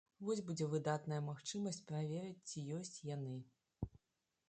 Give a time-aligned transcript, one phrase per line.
[0.27, 3.39] Вось будзе выдатная магчымасць праверыць, ці ёсць яны.